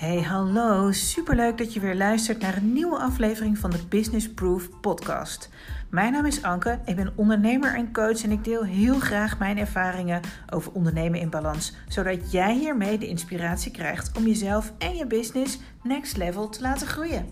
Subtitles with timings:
[0.00, 0.92] Hey, hallo.
[0.92, 5.48] Superleuk dat je weer luistert naar een nieuwe aflevering van de Business Proof podcast.
[5.90, 9.58] Mijn naam is Anke, ik ben ondernemer en coach en ik deel heel graag mijn
[9.58, 10.20] ervaringen
[10.50, 15.58] over ondernemen in balans, zodat jij hiermee de inspiratie krijgt om jezelf en je business
[15.82, 17.26] next level te laten groeien.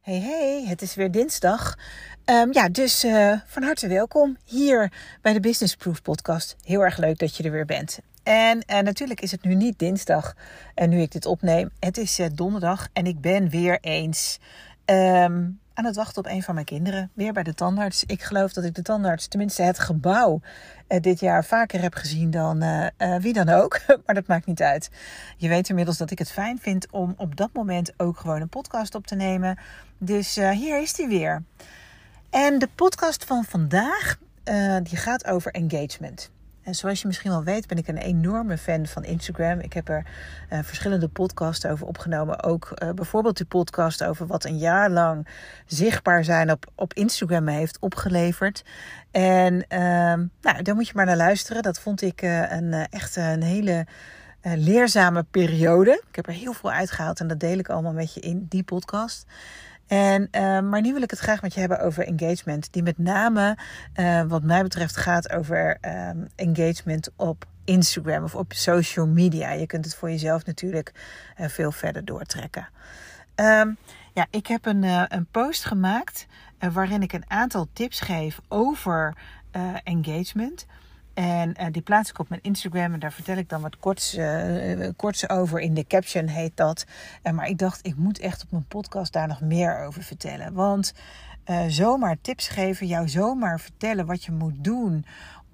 [0.00, 1.78] Hey hey, het is weer dinsdag.
[2.24, 6.56] Um, ja, dus uh, van harte welkom hier bij de Business Proof podcast.
[6.62, 7.98] Heel erg leuk dat je er weer bent.
[8.26, 10.34] En natuurlijk is het nu niet dinsdag
[10.74, 11.70] en nu ik dit opneem.
[11.80, 14.38] Het is uh, donderdag en ik ben weer eens
[14.84, 17.10] um, aan het wachten op een van mijn kinderen.
[17.14, 18.04] Weer bij de tandarts.
[18.04, 20.40] Ik geloof dat ik de tandarts, tenminste het gebouw,
[20.88, 23.80] uh, dit jaar vaker heb gezien dan uh, wie dan ook.
[24.06, 24.90] maar dat maakt niet uit.
[25.36, 28.48] Je weet inmiddels dat ik het fijn vind om op dat moment ook gewoon een
[28.48, 29.58] podcast op te nemen.
[29.98, 31.42] Dus hier is die weer.
[32.30, 34.18] En de podcast van vandaag,
[34.82, 36.30] die gaat over engagement.
[36.66, 39.60] En zoals je misschien wel weet, ben ik een enorme fan van Instagram.
[39.60, 40.06] Ik heb er
[40.52, 42.42] uh, verschillende podcasts over opgenomen.
[42.42, 45.26] Ook uh, bijvoorbeeld de podcast over wat een jaar lang
[45.66, 48.64] zichtbaar zijn op, op Instagram heeft opgeleverd.
[49.10, 49.78] En uh,
[50.40, 51.62] nou, daar moet je maar naar luisteren.
[51.62, 53.86] Dat vond ik uh, een, echt een hele
[54.42, 56.02] leerzame periode.
[56.08, 58.62] Ik heb er heel veel uitgehaald en dat deel ik allemaal met je in die
[58.62, 59.26] podcast.
[59.86, 62.72] En, uh, maar nu wil ik het graag met je hebben over engagement.
[62.72, 63.58] Die met name,
[63.96, 69.50] uh, wat mij betreft, gaat over um, engagement op Instagram of op social media.
[69.50, 70.92] Je kunt het voor jezelf natuurlijk
[71.40, 72.68] uh, veel verder doortrekken.
[73.34, 73.76] Um,
[74.12, 74.82] ja, ik heb een,
[75.14, 76.26] een post gemaakt
[76.72, 79.16] waarin ik een aantal tips geef over
[79.84, 80.66] engagement.
[81.16, 84.14] En uh, die plaats ik op mijn Instagram en daar vertel ik dan wat korts,
[84.14, 85.60] uh, over.
[85.60, 86.84] In de caption heet dat.
[87.32, 90.52] Maar ik dacht, ik moet echt op mijn podcast daar nog meer over vertellen.
[90.52, 90.94] Want
[91.68, 95.04] zomaar tips geven, jou zomaar vertellen wat je moet doen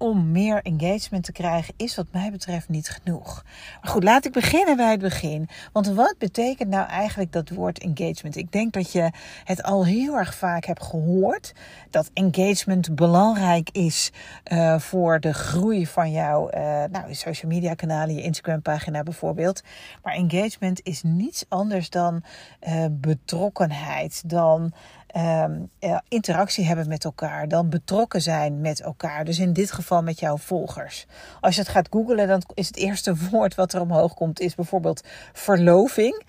[0.03, 3.43] om meer engagement te krijgen, is wat mij betreft niet genoeg.
[3.81, 5.49] Maar goed, laat ik beginnen bij het begin.
[5.71, 8.35] Want wat betekent nou eigenlijk dat woord engagement?
[8.35, 9.11] Ik denk dat je
[9.43, 11.53] het al heel erg vaak hebt gehoord.
[11.89, 14.11] Dat engagement belangrijk is
[14.51, 19.63] uh, voor de groei van jouw uh, nou, social media kanalen, je Instagram pagina bijvoorbeeld.
[20.03, 22.23] Maar engagement is niets anders dan
[22.67, 24.73] uh, betrokkenheid, dan
[25.17, 25.69] um,
[26.07, 29.25] interactie hebben met elkaar, dan betrokken zijn met elkaar.
[29.25, 31.05] Dus in dit geval met jouw volgers.
[31.41, 34.55] Als je het gaat googlen, dan is het eerste woord wat er omhoog komt, is
[34.55, 35.03] bijvoorbeeld
[35.33, 36.23] verloving.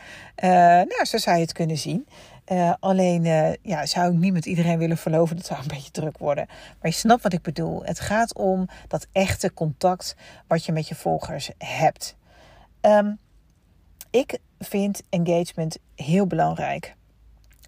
[0.44, 2.06] Uh, nou, zo zou je het kunnen zien.
[2.52, 3.24] Uh, alleen
[3.62, 5.36] ja, zou ik niet met iedereen willen verloven.
[5.36, 6.46] Dat zou een beetje druk worden.
[6.48, 7.84] Maar je snapt wat ik bedoel.
[7.84, 12.16] Het gaat om dat echte contact wat je met je volgers hebt.
[12.80, 13.18] Um,
[14.10, 16.96] ik vind engagement heel belangrijk.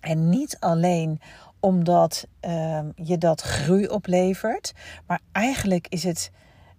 [0.00, 1.20] En niet alleen
[1.60, 4.72] omdat uh, je dat groei oplevert,
[5.06, 6.30] maar eigenlijk is het.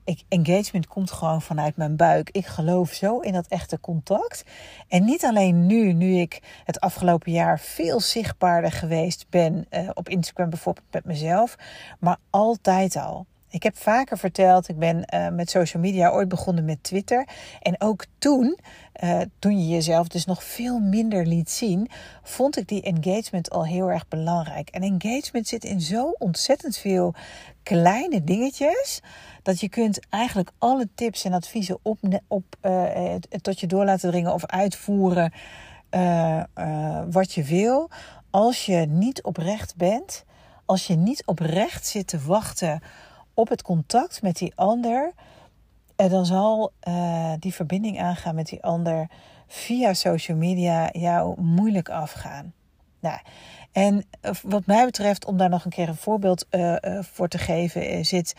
[0.03, 2.29] Ik, engagement komt gewoon vanuit mijn buik.
[2.29, 4.44] Ik geloof zo in dat echte contact.
[4.88, 10.09] En niet alleen nu, nu ik het afgelopen jaar veel zichtbaarder geweest ben uh, op
[10.09, 11.56] Instagram bijvoorbeeld met mezelf,
[12.00, 13.25] maar altijd al.
[13.49, 17.27] Ik heb vaker verteld, ik ben uh, met social media ooit begonnen met Twitter.
[17.61, 18.57] En ook toen,
[19.03, 21.89] uh, toen je jezelf dus nog veel minder liet zien,
[22.23, 24.69] vond ik die engagement al heel erg belangrijk.
[24.69, 27.13] En engagement zit in zo ontzettend veel
[27.63, 29.01] kleine dingetjes.
[29.43, 34.09] Dat je kunt eigenlijk alle tips en adviezen op, op, uh, tot je door laten
[34.09, 35.33] dringen of uitvoeren
[37.09, 37.89] wat je wil.
[38.29, 40.25] Als je niet oprecht bent,
[40.65, 42.81] als je niet oprecht zit te wachten
[43.37, 45.11] op het contact met die ander.
[45.95, 49.07] En dan zal uh, die verbinding aangaan met die ander
[49.47, 52.53] via social media jou moeilijk afgaan.
[52.99, 53.19] Nou,
[53.71, 57.27] en eh, wat mij betreft, om daar nog een keer een voorbeeld uh, uh, voor
[57.27, 58.35] te geven, zit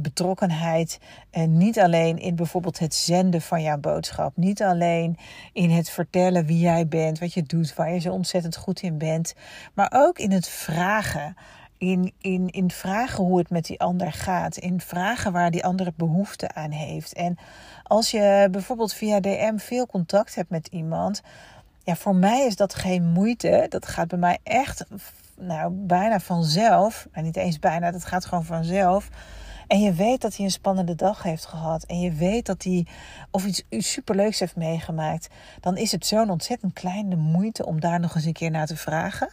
[0.00, 0.98] betrokkenheid
[1.46, 5.18] niet alleen in bijvoorbeeld het zenden van jouw boodschap, niet alleen
[5.52, 8.98] in het vertellen wie jij bent, wat je doet, waar je zo ontzettend goed in
[8.98, 9.34] bent,
[9.74, 11.36] maar ook in het vragen
[11.82, 14.56] in, in, in vragen hoe het met die ander gaat.
[14.56, 17.12] In vragen waar die ander behoefte aan heeft.
[17.12, 17.38] En
[17.82, 21.22] als je bijvoorbeeld via DM veel contact hebt met iemand.
[21.84, 23.66] Ja, voor mij is dat geen moeite.
[23.68, 24.84] Dat gaat bij mij echt
[25.36, 27.08] nou, bijna vanzelf.
[27.12, 29.08] En niet eens bijna, dat gaat gewoon vanzelf.
[29.66, 31.84] En je weet dat hij een spannende dag heeft gehad.
[31.84, 32.86] En je weet dat hij
[33.30, 35.28] of iets superleuks heeft meegemaakt.
[35.60, 38.76] Dan is het zo'n ontzettend kleine moeite om daar nog eens een keer naar te
[38.76, 39.28] vragen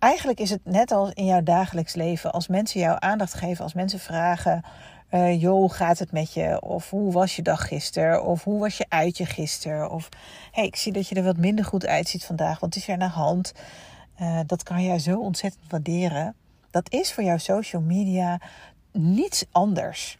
[0.00, 2.32] eigenlijk is het net als in jouw dagelijks leven.
[2.32, 4.64] Als mensen jou aandacht geven, als mensen vragen:
[5.10, 6.60] uh, joh, gaat het met je?
[6.60, 8.24] Of hoe was je dag gisteren?
[8.24, 9.90] Of hoe was je uitje gisteren?
[9.90, 10.08] Of
[10.52, 12.60] hey, ik zie dat je er wat minder goed uitziet vandaag.
[12.60, 13.52] Wat is er aan de hand?
[14.20, 16.34] Uh, dat kan jij zo ontzettend waarderen.
[16.70, 18.40] Dat is voor jouw social media
[18.92, 20.18] niets anders.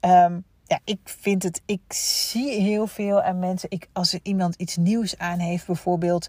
[0.00, 3.70] Um, ja, ik vind het, ik zie heel veel aan mensen.
[3.70, 6.28] Ik, als er iemand iets nieuws aan heeft, bijvoorbeeld,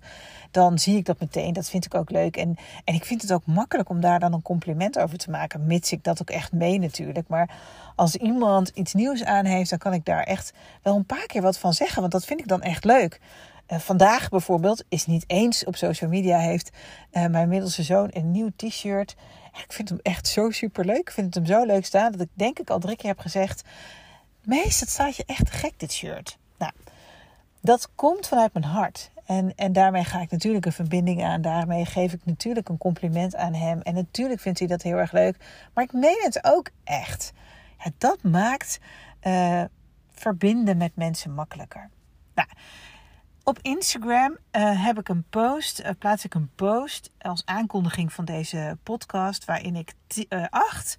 [0.52, 1.54] dan zie ik dat meteen.
[1.54, 2.38] Dat vind ik ook leuk.
[2.38, 5.66] En, en ik vind het ook makkelijk om daar dan een compliment over te maken,
[5.66, 7.28] mits ik dat ook echt mee natuurlijk.
[7.28, 7.50] Maar
[7.96, 11.42] als iemand iets nieuws aan heeft, dan kan ik daar echt wel een paar keer
[11.42, 13.20] wat van zeggen, want dat vind ik dan echt leuk.
[13.68, 16.70] Uh, vandaag bijvoorbeeld is niet eens op social media heeft
[17.12, 19.16] uh, mijn middelste zoon een nieuw t-shirt.
[19.66, 20.98] Ik vind hem echt zo super leuk.
[20.98, 23.64] Ik vind hem zo leuk staan dat ik denk ik al drie keer heb gezegd:
[24.44, 26.38] Meest, het staat je echt gek, dit shirt.
[26.58, 26.72] Nou,
[27.62, 29.12] dat komt vanuit mijn hart.
[29.26, 31.42] En, en daarmee ga ik natuurlijk een verbinding aan.
[31.42, 33.82] Daarmee geef ik natuurlijk een compliment aan hem.
[33.82, 35.38] En natuurlijk vindt hij dat heel erg leuk.
[35.74, 37.34] Maar ik meen het ook echt.
[37.84, 38.80] Ja, dat maakt
[39.24, 39.64] uh,
[40.10, 41.90] verbinden met mensen makkelijker.
[42.36, 42.48] Nou,
[43.44, 48.26] op Instagram uh, heb ik een post, uh, plaats ik een post als aankondiging van
[48.26, 49.94] deze podcast, waarin ik
[50.50, 50.98] acht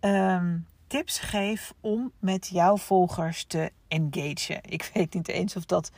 [0.00, 4.60] um, tips geef om met jouw volgers te engagen.
[4.62, 5.90] Ik weet niet eens of dat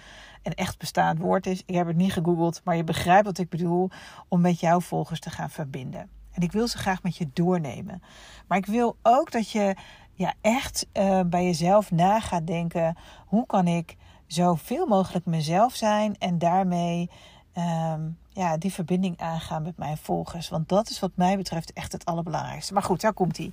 [0.43, 1.63] een echt bestaand woord is.
[1.67, 3.91] Ik heb het niet gegoogeld, maar je begrijpt wat ik bedoel
[4.29, 6.11] om met jouw volgers te gaan verbinden.
[6.33, 8.03] En ik wil ze graag met je doornemen.
[8.47, 9.75] Maar ik wil ook dat je
[10.13, 12.97] ja, echt uh, bij jezelf na gaat denken:
[13.27, 13.97] hoe kan ik
[14.27, 17.11] zoveel mogelijk mezelf zijn en daarmee
[17.57, 20.49] um, ja, die verbinding aangaan met mijn volgers.
[20.49, 22.73] Want dat is wat mij betreft echt het allerbelangrijkste.
[22.73, 23.53] Maar goed, daar komt hij.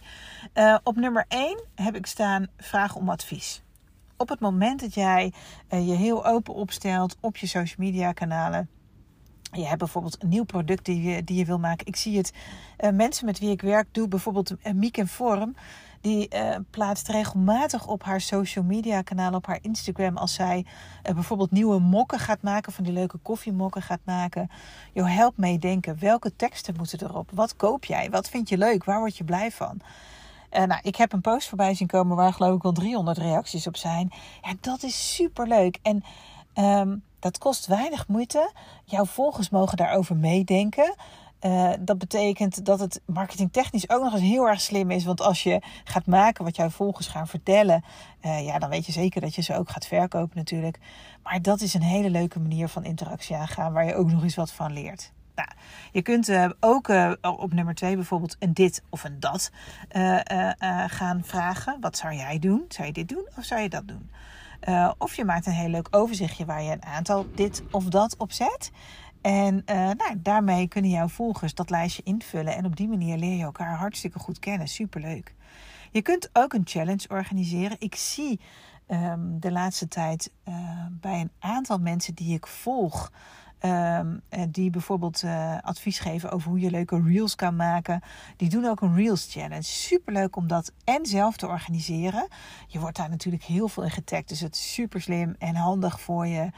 [0.53, 3.63] Uh, op nummer 1 heb ik staan vraag om advies.
[4.17, 5.33] Op het moment dat jij
[5.69, 8.69] uh, je heel open opstelt op je social media kanalen.
[9.51, 11.87] Je hebt bijvoorbeeld een nieuw product die je, die je wil maken.
[11.87, 12.33] Ik zie het.
[12.79, 15.55] Uh, mensen met wie ik werk, doe bijvoorbeeld een Miek en Vorm
[16.01, 20.65] die uh, plaatst regelmatig op haar social media kanaal, op haar Instagram, als zij
[21.07, 24.49] uh, bijvoorbeeld nieuwe mokken gaat maken, van die leuke koffiemokken gaat maken.
[24.93, 25.99] Joh, help meedenken.
[25.99, 27.29] Welke teksten moeten erop?
[27.33, 28.09] Wat koop jij?
[28.09, 28.83] Wat vind je leuk?
[28.83, 29.79] Waar word je blij van?
[30.51, 33.67] Uh, nou, ik heb een post voorbij zien komen waar geloof ik wel 300 reacties
[33.67, 34.11] op zijn.
[34.41, 35.79] Ja, dat is super leuk.
[35.81, 36.03] En
[36.55, 38.51] um, dat kost weinig moeite.
[38.85, 40.95] Jouw volgers mogen daarover meedenken.
[41.45, 45.03] Uh, dat betekent dat het marketingtechnisch ook nog eens heel erg slim is.
[45.03, 47.83] Want als je gaat maken wat jouw volgers gaan vertellen,
[48.21, 50.79] uh, ja, dan weet je zeker dat je ze ook gaat verkopen natuurlijk.
[51.23, 54.35] Maar dat is een hele leuke manier van interactie aangaan, waar je ook nog eens
[54.35, 55.11] wat van leert.
[55.35, 55.49] Nou,
[55.91, 56.89] je kunt uh, ook
[57.21, 59.51] op nummer twee bijvoorbeeld een dit of een dat
[60.87, 61.77] gaan vragen.
[61.79, 62.65] Wat zou jij doen?
[62.67, 64.09] Zou je dit doen of zou je dat doen?
[64.97, 68.31] of je maakt een heel leuk overzichtje waar je een aantal dit of dat op
[68.31, 68.71] zet.
[69.21, 72.55] En uh, nou, daarmee kunnen jouw volgers dat lijstje invullen.
[72.55, 74.67] En op die manier leer je elkaar hartstikke goed kennen.
[74.67, 75.35] Superleuk.
[75.91, 77.77] Je kunt ook een challenge organiseren.
[77.79, 78.39] Ik zie
[78.87, 80.55] um, de laatste tijd uh,
[80.91, 83.11] bij een aantal mensen die ik volg.
[83.65, 85.23] Um, die bijvoorbeeld
[85.61, 88.01] advies geven over hoe je leuke reels kan maken.
[88.37, 89.63] Die doen ook een reels challenge.
[89.63, 92.27] Superleuk om dat en zelf te organiseren.
[92.67, 94.29] Je wordt daar natuurlijk heel veel in getagd.
[94.29, 96.49] Dus het is super slim en handig voor je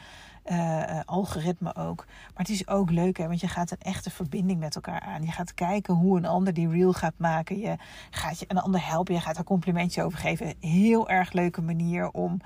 [0.46, 2.06] uh, algoritme ook.
[2.06, 5.24] Maar het is ook leuk, hè, want je gaat een echte verbinding met elkaar aan.
[5.24, 7.60] Je gaat kijken hoe een ander die reel gaat maken.
[7.60, 7.76] Je
[8.10, 9.14] gaat je een ander helpen.
[9.14, 10.54] Je gaat er complimentje over geven.
[10.60, 12.42] Heel erg leuke manier om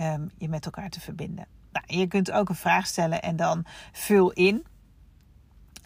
[0.00, 1.46] um, je met elkaar te verbinden.
[1.72, 4.64] Nou, je kunt ook een vraag stellen en dan vul in.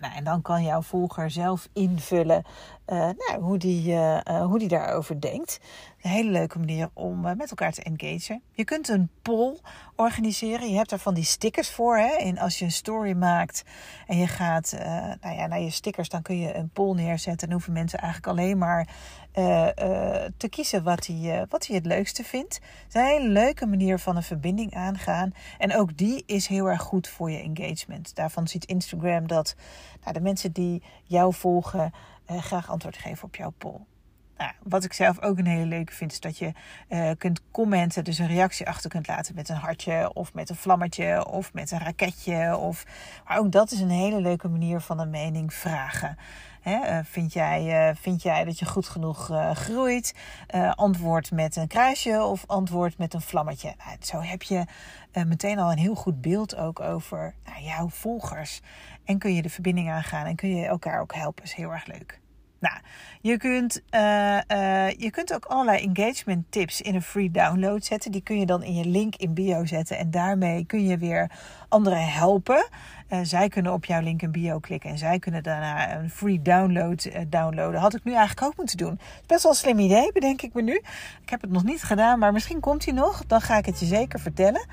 [0.00, 2.44] Nou, en dan kan jouw volger zelf invullen
[2.86, 5.60] uh, nou, hoe, die, uh, uh, hoe die daarover denkt.
[6.02, 8.42] Een hele leuke manier om met elkaar te engagen.
[8.52, 9.58] Je kunt een poll
[9.96, 10.70] organiseren.
[10.70, 11.96] Je hebt daar van die stickers voor.
[11.96, 12.16] Hè?
[12.16, 13.64] En als je een story maakt
[14.06, 14.76] en je gaat
[15.20, 17.46] nou ja, naar je stickers, dan kun je een poll neerzetten.
[17.48, 18.88] En hoeven mensen eigenlijk alleen maar
[20.36, 22.54] te kiezen wat hij, wat hij het leukste vindt.
[22.54, 25.34] Het is een hele leuke manier van een verbinding aangaan.
[25.58, 28.14] En ook die is heel erg goed voor je engagement.
[28.14, 29.56] Daarvan ziet Instagram dat
[30.00, 31.92] nou, de mensen die jou volgen
[32.26, 33.80] graag antwoord geven op jouw poll.
[34.36, 36.52] Nou, wat ik zelf ook een hele leuke vind, is dat je
[37.18, 41.26] kunt commenten, dus een reactie achter kunt laten met een hartje of met een vlammetje
[41.26, 42.56] of met een raketje.
[42.56, 42.84] Of,
[43.24, 46.16] maar ook dat is een hele leuke manier van een mening vragen.
[46.64, 50.14] Uh, vind, jij, vind jij dat je goed genoeg groeit?
[50.74, 53.74] antwoord met een kruisje of antwoord met een vlammetje.
[53.84, 54.64] Nou, zo heb je
[55.26, 58.60] meteen al een heel goed beeld ook over nou, jouw volgers.
[59.04, 61.44] En kun je de verbinding aangaan en kun je elkaar ook helpen.
[61.44, 62.19] is heel erg leuk.
[62.60, 62.76] Nou,
[63.20, 68.12] je kunt, uh, uh, je kunt ook allerlei engagement tips in een free download zetten.
[68.12, 69.98] Die kun je dan in je link in bio zetten.
[69.98, 71.30] En daarmee kun je weer
[71.68, 72.68] anderen helpen.
[73.08, 74.90] Uh, zij kunnen op jouw link in bio klikken.
[74.90, 77.80] En zij kunnen daarna een free download downloaden.
[77.80, 79.00] Had ik nu eigenlijk ook moeten doen.
[79.26, 80.74] Best wel een slim idee, bedenk ik me nu.
[81.22, 83.26] Ik heb het nog niet gedaan, maar misschien komt hij nog.
[83.26, 84.66] Dan ga ik het je zeker vertellen.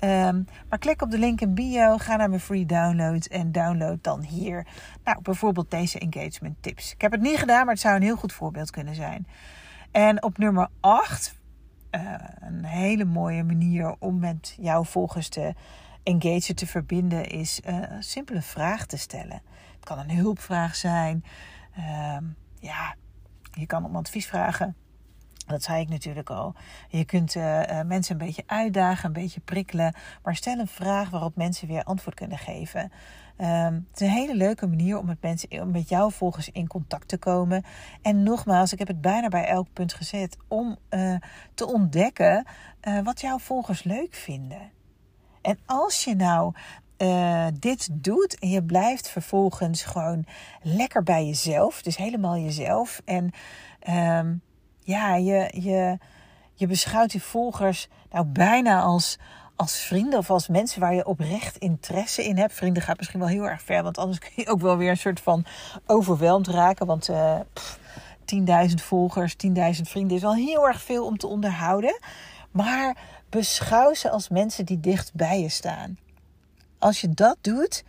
[0.00, 3.98] Um, maar klik op de link in bio, ga naar mijn free download en download
[4.02, 4.66] dan hier.
[5.04, 6.92] Nou, bijvoorbeeld deze engagement tips.
[6.92, 9.26] Ik heb het niet gedaan, maar het zou een heel goed voorbeeld kunnen zijn.
[9.90, 11.34] En op nummer 8
[11.90, 15.54] uh, een hele mooie manier om met jouw volgers te
[16.02, 19.42] engagen, te verbinden, is uh, een simpele vraag te stellen.
[19.74, 21.24] Het kan een hulpvraag zijn.
[21.78, 22.16] Uh,
[22.60, 22.94] ja,
[23.50, 24.76] je kan om advies vragen.
[25.48, 26.54] Dat zei ik natuurlijk al.
[26.88, 29.94] Je kunt uh, mensen een beetje uitdagen, een beetje prikkelen.
[30.22, 32.92] Maar stel een vraag waarop mensen weer antwoord kunnen geven.
[33.40, 36.66] Um, het is een hele leuke manier om met, mensen, om met jouw volgers in
[36.66, 37.64] contact te komen.
[38.02, 41.16] En nogmaals, ik heb het bijna bij elk punt gezet om uh,
[41.54, 42.46] te ontdekken
[43.04, 44.70] wat jouw volgers leuk vinden.
[45.42, 46.54] En als je nou
[47.58, 50.26] dit doet en je blijft vervolgens gewoon
[50.62, 53.00] lekker bij jezelf, dus helemaal jezelf.
[53.04, 53.30] En
[54.18, 54.42] um,
[54.88, 55.98] ja, je, je,
[56.54, 59.18] je beschouwt die volgers nou bijna als,
[59.56, 62.52] als vrienden of als mensen waar je oprecht interesse in hebt.
[62.52, 64.96] Vrienden gaat misschien wel heel erg ver, want anders kun je ook wel weer een
[64.96, 65.44] soort van
[65.86, 66.86] overweldigd raken.
[66.86, 67.40] Want uh,
[68.68, 69.52] 10.000 volgers, 10.000
[69.82, 72.00] vrienden is wel heel erg veel om te onderhouden.
[72.50, 72.96] Maar
[73.28, 75.98] beschouw ze als mensen die dicht bij je staan.
[76.78, 77.84] Als je dat doet,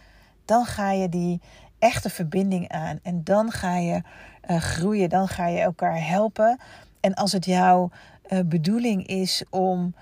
[0.46, 1.42] dan ga je die
[1.80, 3.00] echte verbinding aan.
[3.04, 4.02] En dan ga je
[4.50, 6.60] uh, groeien, dan ga je elkaar helpen.
[7.00, 7.90] En als het jouw
[8.30, 9.94] uh, bedoeling is om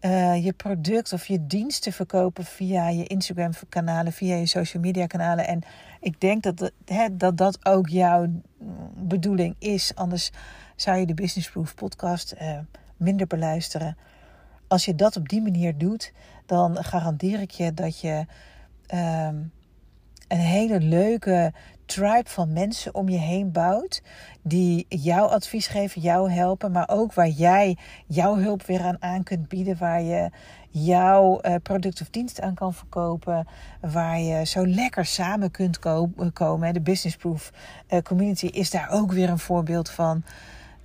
[0.00, 5.46] uh, je product of je dienst te verkopen via je Instagram-kanalen, via je social media-kanalen.
[5.46, 5.62] En
[6.00, 8.26] ik denk dat, dat, hè, dat dat ook jouw
[8.94, 9.94] bedoeling is.
[9.94, 10.30] Anders
[10.76, 12.58] zou je de Business Proof podcast uh,
[12.96, 13.96] minder beluisteren.
[14.68, 16.12] Als je dat op die manier doet,
[16.46, 18.26] dan garandeer ik je dat je
[18.94, 19.52] um,
[20.28, 21.52] een hele leuke
[21.86, 24.02] tribe van mensen om je heen bouwt.
[24.42, 26.72] Die jouw advies geven, jou helpen.
[26.72, 29.78] Maar ook waar jij jouw hulp weer aan aan kunt bieden.
[29.78, 30.30] Waar je
[30.70, 33.46] jouw uh, product of dienst aan kan verkopen.
[33.80, 36.74] Waar je zo lekker samen kunt ko komen.
[36.74, 37.52] De Business Proof
[37.88, 40.22] uh, Community is daar ook weer een voorbeeld van.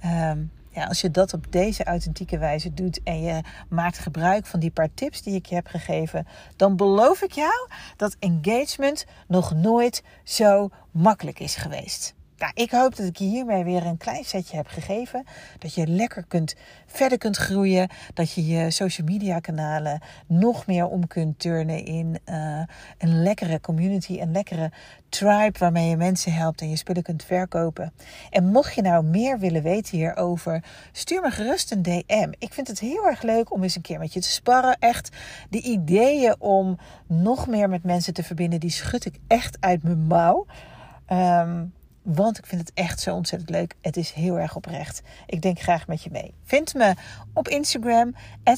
[0.05, 4.59] Um, ja, als je dat op deze authentieke wijze doet en je maakt gebruik van
[4.59, 9.53] die paar tips die ik je heb gegeven, dan beloof ik jou dat engagement nog
[9.53, 12.13] nooit zo makkelijk is geweest.
[12.41, 15.23] Nou, ik hoop dat ik je hiermee weer een klein setje heb gegeven.
[15.59, 16.55] Dat je lekker kunt,
[16.85, 17.89] verder kunt groeien.
[18.13, 22.61] Dat je je social media kanalen nog meer om kunt turnen in uh,
[22.97, 24.19] een lekkere community.
[24.19, 24.71] Een lekkere
[25.09, 27.93] tribe waarmee je mensen helpt en je spullen kunt verkopen.
[28.29, 32.31] En mocht je nou meer willen weten hierover, stuur me gerust een DM.
[32.37, 34.77] Ik vind het heel erg leuk om eens een keer met je te sparren.
[34.79, 35.09] Echt,
[35.49, 40.07] de ideeën om nog meer met mensen te verbinden, die schud ik echt uit mijn
[40.07, 40.45] mouw.
[41.11, 43.75] Um, want ik vind het echt zo ontzettend leuk.
[43.81, 45.01] Het is heel erg oprecht.
[45.25, 46.33] Ik denk graag met je mee.
[46.43, 46.93] Vind me
[47.33, 48.15] op Instagram,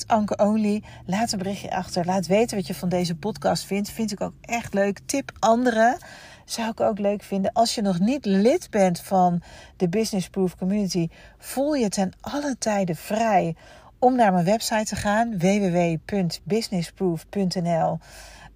[0.07, 0.83] @ankeonly.
[1.05, 2.05] Laat een berichtje achter.
[2.05, 3.89] Laat weten wat je van deze podcast vindt.
[3.89, 4.99] Vind ik ook echt leuk.
[5.05, 5.97] Tip anderen.
[6.45, 7.53] Zou ik ook leuk vinden.
[7.53, 9.41] Als je nog niet lid bent van
[9.77, 13.55] de Business Proof Community, voel je ten alle tijden vrij
[13.99, 17.99] om naar mijn website te gaan: www.businessproof.nl.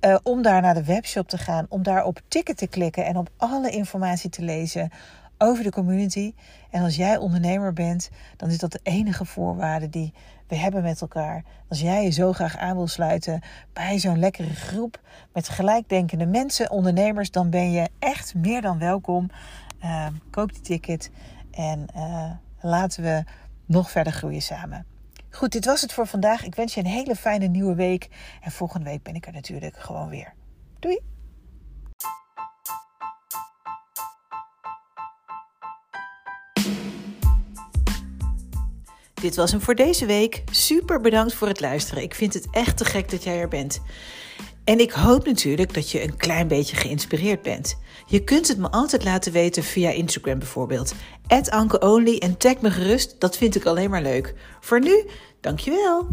[0.02, 3.18] Uh, om daar naar de webshop te gaan, om daar op ticket te klikken en
[3.18, 4.90] op alle informatie te lezen
[5.38, 6.34] over de community.
[6.70, 10.14] En als jij ondernemer bent, dan is dat de enige voorwaarde die
[10.48, 11.44] we hebben met elkaar.
[11.68, 13.42] Als jij je zo graag aan wil sluiten
[13.74, 15.02] bij zo'n lekkere groep
[15.34, 19.30] met gelijkdenkende mensen, ondernemers, dan ben je echt meer dan welkom.
[19.84, 21.12] Uh, koop die ticket
[21.52, 23.24] en uh, laten we
[23.66, 24.97] nog verder groeien samen.
[25.38, 26.44] Goed, dit was het voor vandaag.
[26.44, 28.08] Ik wens je een hele fijne nieuwe week.
[28.42, 30.34] En volgende week ben ik er natuurlijk gewoon weer.
[30.80, 31.00] Doei!
[39.14, 40.44] Dit was hem voor deze week.
[40.52, 42.04] Super bedankt voor het luisteren.
[42.04, 43.82] Ik vind het echt te gek dat jij er bent.
[44.68, 47.78] En ik hoop natuurlijk dat je een klein beetje geïnspireerd bent.
[48.06, 50.94] Je kunt het me altijd laten weten via Instagram bijvoorbeeld.
[51.50, 54.34] Ankeonly en tag me gerust, dat vind ik alleen maar leuk.
[54.60, 55.06] Voor nu,
[55.42, 56.08] dankjewel!